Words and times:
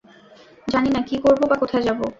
জানি 0.67 0.89
না 0.89 1.01
কী 1.01 1.15
করব 1.17 1.41
বা 1.47 1.55
কোথায় 1.55 1.83
যাবো। 1.83 2.05